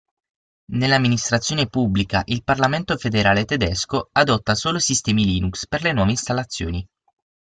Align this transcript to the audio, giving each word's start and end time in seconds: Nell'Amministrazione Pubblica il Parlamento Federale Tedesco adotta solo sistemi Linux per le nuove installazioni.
Nell'Amministrazione 0.71 1.67
Pubblica 1.69 2.23
il 2.25 2.43
Parlamento 2.43 2.97
Federale 2.97 3.45
Tedesco 3.45 4.09
adotta 4.13 4.55
solo 4.55 4.79
sistemi 4.79 5.23
Linux 5.25 5.67
per 5.67 5.83
le 5.83 5.93
nuove 5.93 6.09
installazioni. 6.09 6.87